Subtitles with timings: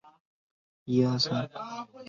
[0.87, 1.91] 石皋子。